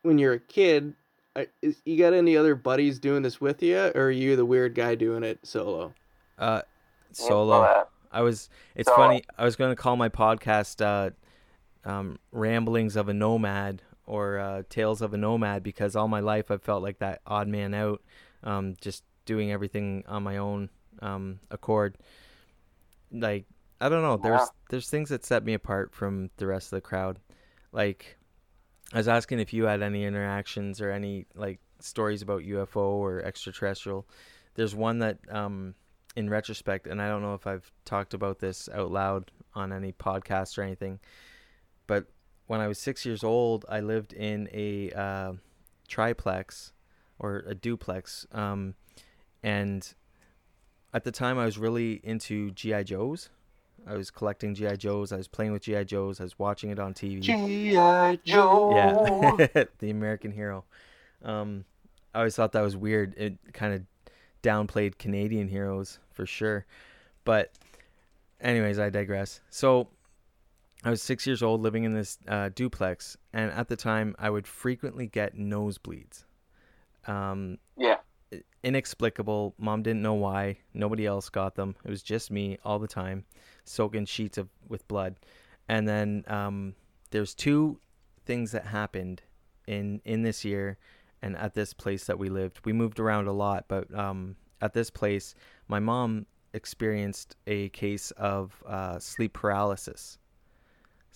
[0.03, 0.93] When you're a kid,
[1.35, 4.45] I- is, you got any other buddies doing this with you, or are you the
[4.45, 5.93] weird guy doing it solo?
[6.37, 6.61] Uh
[7.11, 7.87] solo.
[8.11, 8.49] I was.
[8.75, 9.23] It's So- funny.
[9.37, 11.09] I was going to call my podcast uh,
[11.89, 16.51] um, "Ramblings of a Nomad" or uh, "Tales of a Nomad" because all my life
[16.51, 18.01] I've felt like that odd man out,
[18.43, 20.69] um, just doing everything on my own
[21.01, 21.97] um, accord.
[23.11, 23.45] Like
[23.79, 24.17] I don't know.
[24.17, 24.47] There's Yeah.
[24.69, 27.19] there's things that set me apart from the rest of the crowd.
[27.71, 28.17] Like
[28.93, 33.21] I was asking if you had any interactions or any like stories about UFO or
[33.23, 34.07] extraterrestrial.
[34.55, 35.75] There's one that um
[36.15, 39.91] in retrospect, and I don't know if I've talked about this out loud on any
[39.93, 40.99] podcast or anything,
[41.87, 42.05] but
[42.47, 45.33] when I was six years old, I lived in a uh,
[45.87, 46.73] triplex
[47.19, 48.75] or a duplex, um,
[49.41, 49.93] and
[50.93, 53.29] at the time I was really into GI Joes.
[53.85, 55.11] I was collecting GI Joes.
[55.11, 56.19] I was playing with GI Joes.
[56.21, 57.21] I was watching it on TV.
[57.21, 58.19] G.I.
[58.23, 58.71] Joe.
[58.73, 60.63] Yeah, the American hero.
[61.23, 61.65] Um,
[62.13, 63.13] I always thought that was weird.
[63.17, 63.81] It kind of
[64.41, 66.65] downplayed Canadian heroes for sure.
[67.25, 67.51] But,
[68.39, 69.41] anyways, I digress.
[69.49, 69.87] So,
[70.83, 74.29] I was six years old, living in this uh, duplex, and at the time, I
[74.29, 76.25] would frequently get nosebleeds.
[77.07, 77.97] Um, Yeah.
[78.63, 79.53] inexplicable.
[79.57, 80.57] Mom didn't know why.
[80.73, 81.75] Nobody else got them.
[81.83, 83.25] It was just me all the time,
[83.65, 85.15] soaking sheets of with blood.
[85.69, 86.75] And then um,
[87.11, 87.79] there's two
[88.25, 89.21] things that happened
[89.67, 90.77] in in this year
[91.21, 92.59] and at this place that we lived.
[92.65, 95.35] We moved around a lot, but um, at this place,
[95.67, 100.17] my mom experienced a case of uh, sleep paralysis.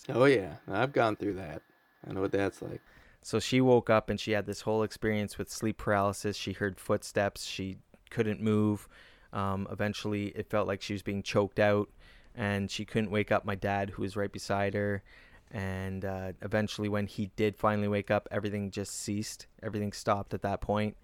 [0.10, 1.62] Oh yeah, I've gone through that.
[2.08, 2.82] I know what that's like.
[3.22, 6.38] So she woke up and she had this whole experience with sleep paralysis.
[6.38, 7.44] She heard footsteps.
[7.46, 7.78] She
[8.10, 8.88] couldn't move.
[9.34, 11.90] Um, eventually, it felt like she was being choked out,
[12.36, 15.04] and she couldn't wake up my dad, who was right beside her.
[15.52, 19.48] And uh, eventually, when he did finally wake up, everything just ceased.
[19.62, 20.96] Everything stopped at that point.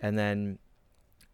[0.00, 0.58] And then,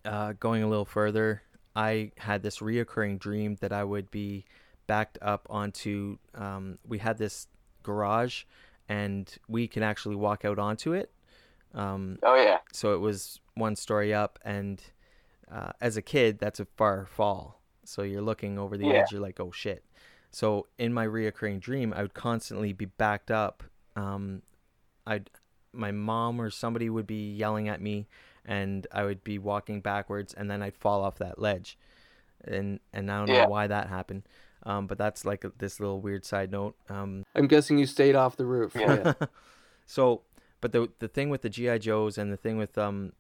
[0.04, 1.42] uh, going a little further,
[1.76, 4.44] I had this reoccurring dream that I would be
[4.86, 6.18] backed up onto.
[6.34, 7.46] Um, we had this
[7.82, 8.44] garage
[8.88, 11.10] and we can actually walk out onto it.
[11.74, 12.58] Um, Oh yeah.
[12.72, 14.82] so it was one story up, and
[15.50, 17.60] uh, as a kid, that's a far fall.
[17.84, 19.00] So you're looking over the Yeah.
[19.00, 19.84] edge, you're like, oh shit.
[20.30, 23.62] So in my reoccurring dream, I would constantly be backed up.
[23.96, 24.42] Um,
[25.06, 25.30] I'd
[25.72, 28.06] my mom or somebody would be yelling at me,
[28.44, 31.76] and I would be walking backwards, and then I'd fall off that ledge,
[32.44, 33.44] and and I don't Yeah.
[33.44, 34.22] know why that happened.
[34.66, 36.74] Um, but that's like this little weird side note.
[36.88, 38.74] Um, I'm guessing you stayed off the roof.
[38.74, 39.12] Yeah.
[39.86, 40.22] so,
[40.60, 43.12] but the the thing with the GI Joes and the thing with um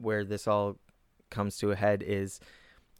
[0.00, 0.78] where this all
[1.30, 2.40] comes to a head is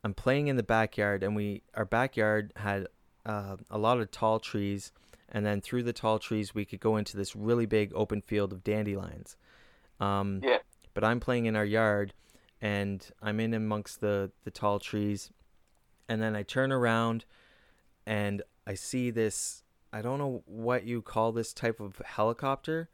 [0.05, 2.89] I'm playing in the backyard and we our backyard had
[3.25, 4.93] uh, a lot of tall trees
[5.31, 8.53] and then through the tall trees we could go into this really big open field
[8.53, 9.37] of dandelions.
[10.01, 10.59] Um, Yeah.
[10.95, 12.13] But I'm playing in our yard,
[12.61, 15.31] and I'm in amongst the the tall trees,
[16.09, 17.25] and then I turn around,
[18.09, 19.63] and I see this.
[19.93, 22.89] I don't know what you call this type of helicopter,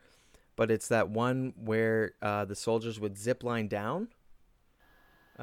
[0.56, 4.08] but it's that one where uh, the soldiers would zip line down.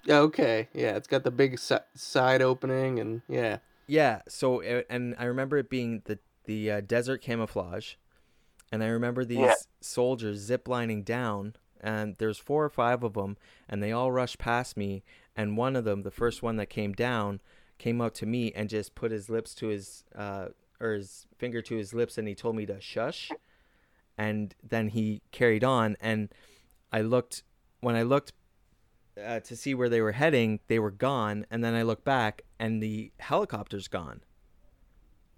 [0.08, 0.68] Okay.
[0.74, 3.58] Yeah, it's got the big si- side opening and yeah.
[3.88, 4.22] Yeah.
[4.28, 7.96] So and I remember it being the the uh, desert camouflage,
[8.72, 9.54] and I remember these Yeah.
[9.80, 13.38] soldiers ziplining down, and there's four or five of them,
[13.70, 15.04] and they all rushed past me,
[15.36, 17.42] and one of them, the first one that came down,
[17.82, 21.62] came up to me and just put his lips to his uh or his finger
[21.62, 23.30] to his lips, and he told me to shush,
[24.18, 26.30] and then he carried on, and
[26.92, 27.44] I looked
[27.82, 28.34] when I looked
[29.24, 32.44] uh, to see where they were heading, they were gone, and then I looked back,
[32.60, 34.22] and the helicopter's gone.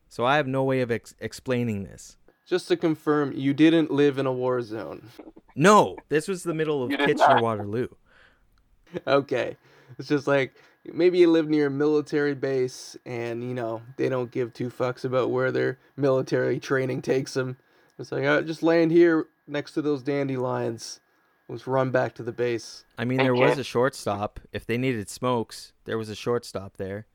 [0.08, 2.18] So I have no way of ex- explaining this.
[2.46, 5.10] Just to confirm, you didn't live in a war zone.
[5.56, 7.44] No, this was the middle of You Kitchener not.
[7.44, 7.88] Waterloo.
[9.08, 9.58] okay.
[9.98, 10.54] It's just like
[10.92, 15.06] maybe you live near a military base and you know, they don't give two fucks
[15.06, 17.58] about where their military training takes them.
[18.00, 21.00] It's like, oh, just land here next to those dandelions.
[21.48, 22.86] Let's run back to the base.
[22.98, 24.40] I mean, there was a shortstop.
[24.52, 27.06] If they needed smokes, there was a shortstop there.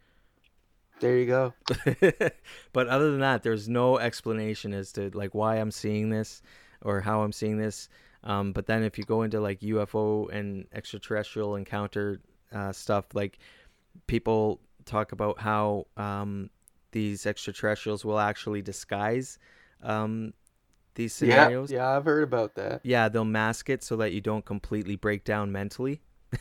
[1.01, 1.55] There you go.
[2.73, 6.43] but other than that, there's no explanation as to like why I'm seeing this
[6.83, 7.89] or how I'm seeing this.
[8.25, 12.21] Um, but then if you go into like UFO and extraterrestrial encounter
[12.53, 13.39] uh, stuff, like
[14.07, 16.51] people talk about how um,
[16.93, 19.39] these extraterrestrials will actually disguise
[19.83, 20.33] um,
[20.95, 21.71] these scenarios.
[21.71, 22.81] Yeah, yeah, I've heard about that.
[22.85, 26.01] Yeah, they'll mask it so that you don't completely break down mentally.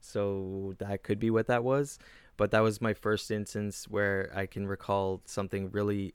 [0.00, 1.98] so that could be what that was.
[2.36, 6.14] But that was my first instance where I can recall something really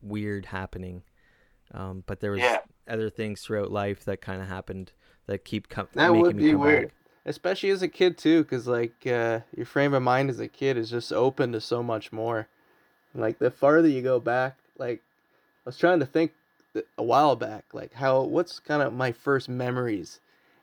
[0.00, 1.02] weird happening.
[1.72, 2.58] Um, but there was Yeah.
[2.88, 4.92] other things throughout life that kind of happened
[5.26, 6.88] that keep com- That making would me be come weird.
[6.88, 6.94] back.
[7.24, 10.76] Especially as a kid too, because like uh, your frame of mind as a kid
[10.76, 12.48] is just open to so much more.
[13.14, 15.02] Like the farther you go back, like
[15.64, 16.32] I was trying to think
[16.96, 20.18] a while back, like how what's kind of my first memories,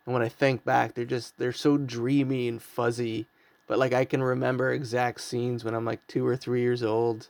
[0.06, 3.28] and when I think back, they're just they're so dreamy and fuzzy,
[3.68, 7.30] but like I can remember exact scenes when I'm like two or three years old.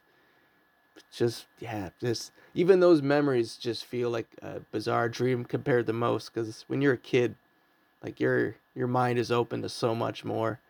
[1.12, 6.34] Just yeah, just even those memories just feel like a bizarre dream compared to most,
[6.34, 7.36] because when you're a kid,
[8.04, 10.62] like your your mind is open to so much more.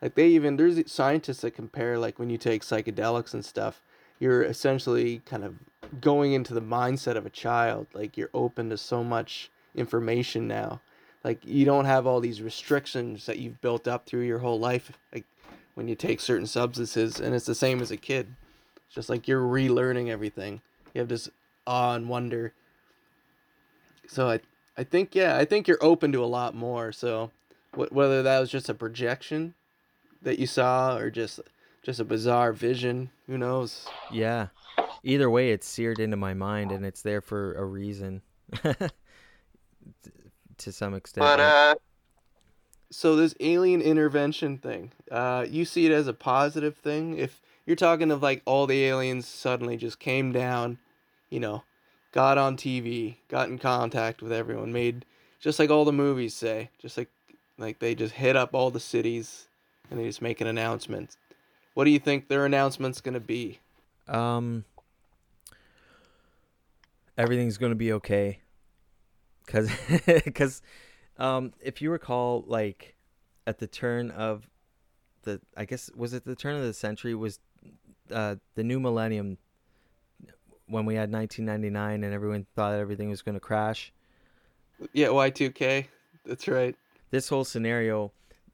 [0.00, 3.82] Like they even there's scientists that compare like when you take psychedelics and stuff
[4.18, 5.54] you're essentially kind of
[6.00, 7.86] going into the mindset of a child.
[7.92, 10.80] Like you're open to so much information now.
[11.24, 14.92] Like you don't have all these restrictions that you've built up through your whole life
[15.12, 15.24] like
[15.74, 18.36] when you take certain substances and it's the same as a kid.
[18.86, 20.60] It's just like you're relearning everything.
[20.94, 21.28] You have this
[21.66, 22.54] awe and wonder.
[24.06, 24.40] So i
[24.76, 27.30] i think yeah i think you're open to a lot more so
[27.74, 29.54] wh- whether that was just a projection
[30.22, 31.40] that you saw or just
[31.82, 34.48] just a bizarre vision who knows Yeah.
[35.02, 38.20] Either way, it's seared into my mind and it's there for a reason.
[40.58, 41.24] to some extent.
[41.24, 41.74] But uh,
[42.90, 47.76] so this alien intervention thing uh you see it as a positive thing if you're
[47.76, 50.78] talking of like all the aliens suddenly just came down
[51.30, 51.62] you know
[52.12, 55.04] got on tv got in contact with everyone made
[55.38, 57.08] just like all the movies say just like
[57.60, 59.46] like they just hit up all the cities
[59.90, 61.16] and they just make an announcement
[61.74, 63.60] what do you think their announcement's gonna be
[64.08, 64.64] Um,
[67.16, 68.40] everything's gonna be okay.
[69.46, 69.70] Cause,
[70.34, 70.62] cause,
[71.18, 72.94] um, if you recall, like,
[73.46, 74.48] at the turn of
[75.22, 77.38] the, I guess was it the turn of the century was,
[78.10, 79.38] uh, the new millennium,
[80.66, 83.92] when we had 1999 and everyone thought everything was gonna crash.
[84.92, 85.86] yeah y2k
[86.24, 86.76] that's right
[87.10, 88.12] this whole scenario,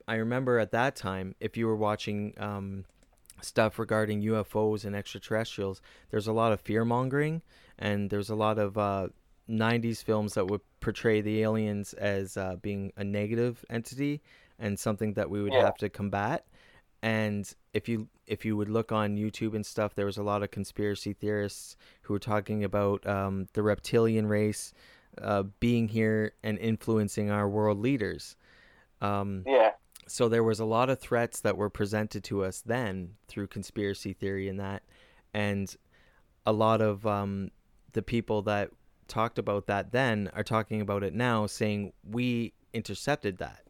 [0.09, 2.84] I remember at that time, if you were watching um,
[3.40, 5.80] stuff regarding UFOs and extraterrestrials,
[6.11, 7.42] there's a lot of fear mongering,
[7.78, 9.09] and there's a lot of uh,
[9.48, 14.20] 90s films that would portray the aliens as uh, being a negative entity
[14.59, 15.66] and something that we would Yeah.
[15.66, 16.46] have to combat.
[17.02, 20.42] And if you if you would look on YouTube and stuff, there was a lot
[20.42, 24.72] of conspiracy theorists who were talking about um, the reptilian race
[25.22, 28.34] uh, being here and influencing our world leaders.
[29.01, 29.72] Um, yeah,
[30.07, 34.12] so there was a lot of threats that were presented to us then through conspiracy
[34.12, 34.82] theory and that,
[35.34, 35.74] and
[36.44, 37.51] a lot of um,
[37.92, 38.70] the people that
[39.09, 43.62] talked about that then are talking about it now, saying we intercepted that.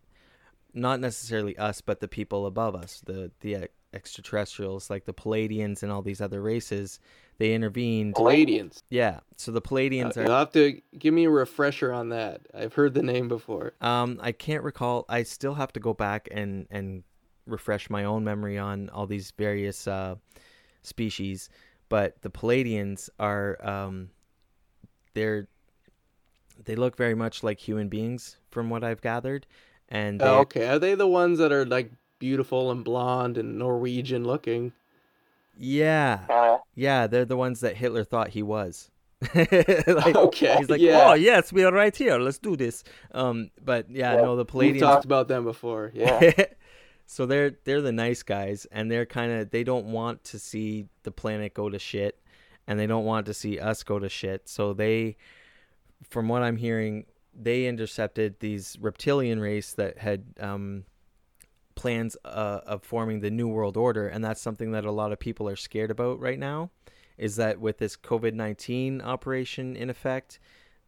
[0.74, 5.90] Not necessarily us, but the people above us, the the extraterrestrials, like the Pleiadians and
[5.90, 7.00] all these other races.
[7.38, 8.14] They intervened.
[8.14, 8.82] Pleiadians.
[8.88, 9.20] Yeah.
[9.36, 12.40] So the Pleiadians Okay, are You'll have to give me a refresher on that.
[12.54, 13.74] I've heard the name before.
[13.80, 15.04] Um, I can't recall.
[15.08, 17.02] I still have to go back and and
[17.46, 20.16] refresh my own memory on all these various uh,
[20.82, 21.48] species.
[21.88, 24.10] But the Pleiadians are um,
[25.14, 25.46] they're
[26.64, 29.46] they look very much like human beings from what I've gathered,
[29.88, 34.24] and Oh, okay, are they the ones that are like beautiful and blonde and Norwegian
[34.24, 34.72] looking?
[35.56, 38.90] Yeah Uh, yeah they're the ones that Hitler thought he was.
[39.34, 41.08] like, okay, He's like, yeah.
[41.08, 42.18] oh yes, we are right here.
[42.18, 42.84] Let's do this.
[43.12, 45.90] Um, but yeah, Yeah, no, the We've talked about them before.
[45.94, 46.32] Yeah.
[47.06, 50.86] so they're they're the nice guys and they're kind of they don't want to see
[51.04, 52.20] the planet go to shit
[52.66, 55.16] and they don't want to see us go to shit so they
[56.10, 60.84] from what i'm hearing they intercepted these reptilian race that had um,
[61.76, 65.18] plans uh, of forming the new world order and that's something that a lot of
[65.18, 66.70] people are scared about right now
[67.16, 70.40] is that with this covid-19 operation in effect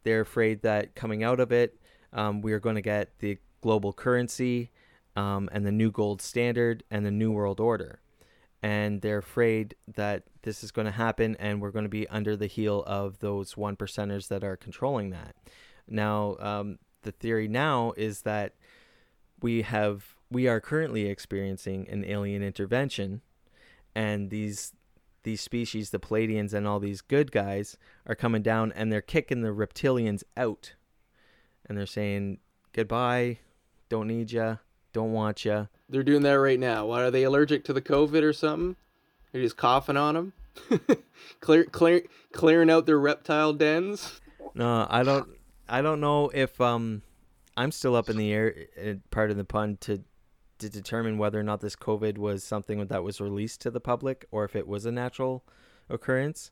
[0.02, 1.78] they're afraid that coming out of it
[2.12, 4.70] um, we're going to get the global currency
[5.16, 8.00] um, and the new gold standard and the new world order.
[8.62, 12.36] And they're afraid that this is going to happen and we're going to be under
[12.36, 15.36] the heel of those one percenters that are controlling that.
[15.88, 18.54] Now, um, the theory now is that
[19.40, 23.22] we have we are currently experiencing an alien intervention,
[23.94, 24.72] and these
[25.24, 27.76] these species, the Pleiadians and all these good guys,
[28.06, 30.74] are coming down and they're kicking the reptilians out,
[31.66, 32.38] and they're saying
[32.72, 33.38] goodbye,
[33.88, 34.56] don't need ya,
[34.92, 35.66] don't want ya.
[35.88, 36.86] They're doing that right now.
[36.86, 38.76] What are they allergic to the COVID or something?
[39.32, 40.32] They're just coughing on them,
[41.40, 42.02] clear, clear,
[42.32, 44.20] clearing out their reptile dens.
[44.54, 45.28] No, I don't.
[45.68, 47.02] I don't know if um,
[47.56, 48.54] I'm still up in the air.
[48.82, 50.02] uh, Part of the pun to
[50.58, 54.26] to determine whether or not this COVID was something that was released to the public
[54.30, 55.42] or if it was a natural
[55.88, 56.50] occurrence.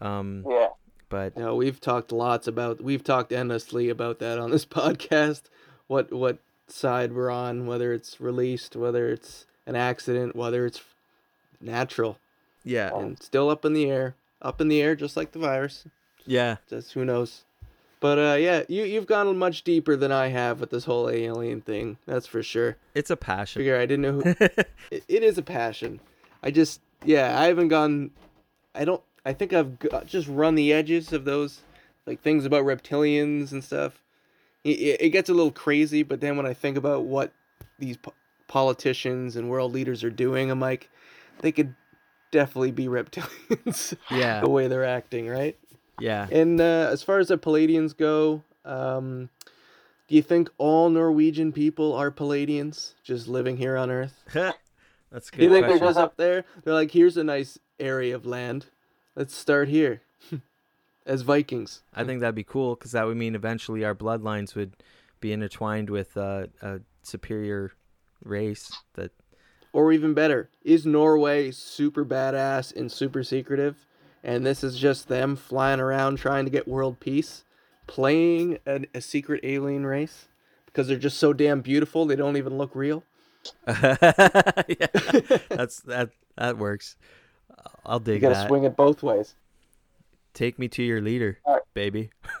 [0.00, 0.68] Um, yeah.
[1.08, 2.82] but No, we've talked lots about.
[2.82, 5.42] We've talked endlessly about that on this podcast.
[5.86, 10.82] What what side we're on, whether it's released, whether it's an accident, whether it's
[11.60, 12.18] natural,
[12.64, 15.86] yeah, and still up in the air, up in the air, just like the virus.
[16.26, 17.44] yeah, Just who knows.
[18.04, 21.62] But uh, yeah, you you've gone much deeper than I have with this whole alien
[21.62, 21.96] thing.
[22.04, 22.76] That's for sure.
[22.94, 23.60] it's a passion.
[23.60, 24.34] Figure I didn't know who.
[24.90, 26.00] it, it is a passion.
[26.42, 28.10] I just yeah, I haven't gone.
[28.74, 29.02] I don't.
[29.24, 31.62] I think I've g- just run the edges of those
[32.04, 34.02] like things about reptilians and stuff.
[34.64, 37.32] It, it, it gets a little crazy, but then when I think about what
[37.78, 38.12] these po-
[38.48, 40.90] politicians and world leaders are doing, I'm like,
[41.40, 41.74] they could
[42.30, 43.96] definitely be reptilians.
[44.10, 44.40] Yeah.
[44.42, 45.56] the way they're acting, right?
[45.98, 46.26] Yeah.
[46.30, 49.28] And uh, as far as the Pleiadians go, um,
[50.08, 54.14] do you think all Norwegian people are Pleiadians, just living here on Earth?
[54.32, 56.44] That's a Do you good think they're just up there?
[56.62, 58.66] They're like, here's a nice area of land.
[59.14, 60.02] Let's start here.
[61.06, 61.82] As Vikings.
[61.94, 64.72] I think that'd be cool because that would mean eventually our bloodlines would
[65.20, 67.72] be intertwined with uh, a superior
[68.24, 69.12] race that
[69.72, 73.76] Or even better, is Norway super badass and super secretive?
[74.24, 77.44] And this is just them flying around trying to get world peace,
[77.86, 80.28] playing an, a secret alien race
[80.64, 83.04] because they're just so damn beautiful they don't even look real.
[83.68, 83.84] yeah,
[85.50, 86.96] that's that that works.
[87.84, 88.14] I'll dig.
[88.14, 88.48] You gotta that.
[88.48, 89.34] swing it both ways.
[90.32, 91.62] Take me to your leader, Alright.
[91.74, 92.10] baby.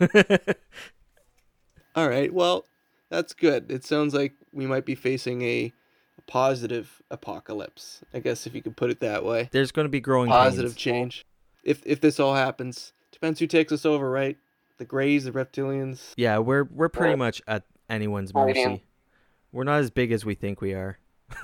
[1.94, 2.32] All right.
[2.32, 2.64] Well,
[3.10, 3.70] that's good.
[3.70, 5.72] It sounds like we might be facing a,
[6.18, 8.00] a positive apocalypse.
[8.12, 9.48] I guess if you could put it that way.
[9.52, 10.76] There's going to be growing Positive pains.
[10.76, 11.26] change.
[11.64, 14.36] If if this all happens, depends who takes us over, right?
[14.78, 16.12] The Greys, the Reptilians.
[16.16, 17.16] Yeah, we're we're pretty Yeah.
[17.16, 18.84] much at anyone's mercy.
[19.52, 20.98] We're not as big as we think we are.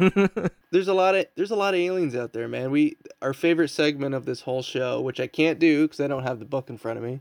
[0.70, 2.70] There's a lot of there's a lot of aliens out there, man.
[2.70, 6.22] We our favorite segment of this whole show, which I can't do because I don't
[6.24, 7.20] have the book in front of me,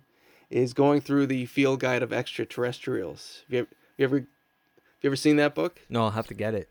[0.49, 3.43] is going through the field guide of extraterrestrials.
[3.47, 4.25] Have you ever, you ever, have
[5.01, 5.79] you ever seen that book?
[5.89, 6.69] no, I'll have to get it.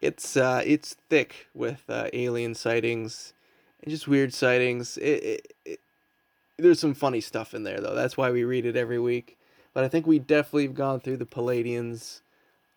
[0.00, 3.41] It's uh, it's thick with uh, alien sightings and
[3.88, 4.96] just weird sightings.
[4.98, 5.80] It, it, it,
[6.58, 7.94] there's some funny stuff in there though.
[7.94, 9.38] That's why we read it every week.
[9.74, 12.20] But I think we definitely have gone through the Pleiadians.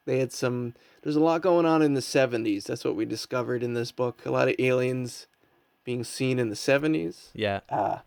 [0.06, 0.76] They had some.
[1.02, 2.64] There's a lot going on in the 70s.
[2.64, 4.22] That's what we discovered in this book.
[4.26, 5.28] A lot of aliens
[5.84, 7.30] being seen in the 70s.
[7.34, 7.62] Yeah.
[7.70, 8.00] Uh,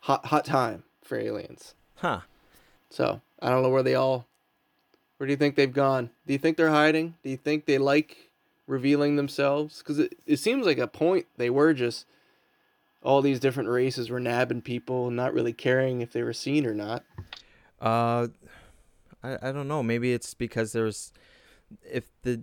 [0.00, 1.74] hot hot time for aliens.
[1.96, 2.20] Huh.
[2.90, 4.26] So I don't know where they all.
[5.16, 6.10] Where do you think they've gone?
[6.26, 7.14] Do you think they're hiding?
[7.22, 8.30] Do you think they like
[8.66, 9.78] revealing themselves?
[9.78, 12.06] Because it, it seems like a point they were just.
[13.06, 16.74] All these different races were nabbing people, not really caring if they were seen or
[16.74, 17.04] not.
[17.80, 18.28] Uh,
[19.22, 19.82] I I don't know.
[19.82, 21.12] Maybe it's because there's,
[21.82, 22.42] if the,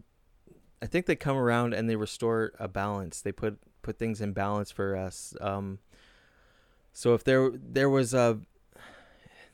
[0.82, 3.22] I think they come around and they restore a balance.
[3.22, 5.36] They put put things in balance for us.
[5.42, 5.80] Um,
[6.94, 8.40] So if there there was a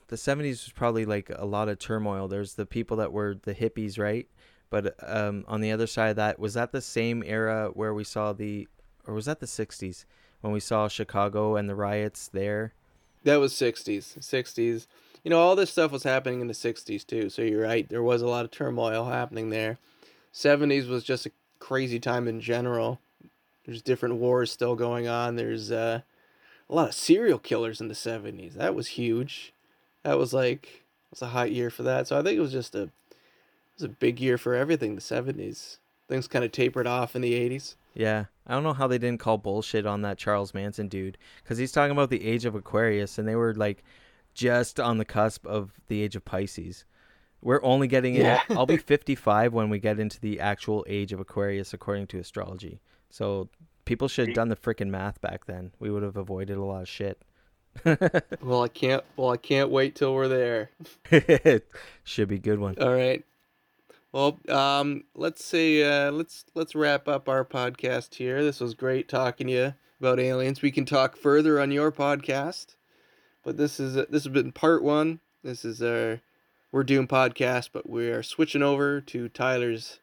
[0.10, 2.28] the 70s was probably like a lot of turmoil.
[2.28, 4.28] There's the people that were the hippies, right?
[4.72, 8.04] But um, on the other side of that, was that the same era where we
[8.04, 8.68] saw the,
[9.06, 10.06] or was that the 60s
[10.42, 12.74] when we saw Chicago and the riots there?
[13.24, 14.20] That was 60s.
[14.20, 14.88] 60s.
[15.24, 17.30] You know, all this stuff was happening in the 60s too.
[17.30, 17.88] So you're right.
[17.88, 19.78] There was a lot of turmoil happening there.
[20.34, 23.00] 70s was just a crazy time in general.
[23.66, 25.36] There's different wars still going on.
[25.36, 26.02] There's uh,
[26.70, 28.54] a lot of serial killers in the 70s.
[28.54, 29.54] That was huge
[30.04, 32.08] that was like it was a hot year for that.
[32.08, 32.92] So I think it was just a it
[33.76, 34.96] was a big year for everything.
[34.96, 35.78] The seventies
[36.08, 37.76] things kind of tapered off in the eighties.
[37.94, 41.58] Yeah, I don't know how they didn't call bullshit on that Charles Manson dude because
[41.58, 43.84] he's talking about the age of Aquarius, and they were like
[44.34, 46.86] just on the cusp of the age of Pisces.
[47.42, 48.42] We're only getting yeah.
[48.50, 48.58] in.
[48.58, 52.82] I'll be 55 when we get into the actual age of Aquarius according to astrology.
[53.10, 53.50] So
[53.86, 55.72] people should have done the freaking math back then.
[55.80, 57.22] We would have avoided a lot of shit.
[58.42, 59.04] well, I can't.
[59.16, 60.72] Well, I can't wait till we're there.
[62.04, 62.76] Should be a good one.
[62.82, 63.24] All right.
[64.12, 68.44] Well, um, let's say uh, let's let's wrap up our podcast here.
[68.44, 70.64] This was great talking to you about aliens.
[70.64, 72.76] We can talk further on your podcast,
[73.44, 75.20] but this is this has been part one.
[75.44, 76.22] This is our
[76.72, 80.00] we're doing podcast, but we are switching over to Tyler's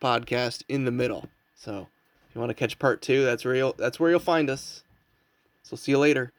[0.00, 1.28] podcast in the middle.
[1.56, 1.88] So
[2.28, 4.84] if you want to catch part two, that's where you'll that's where you'll find us.
[5.64, 6.32] So see you later.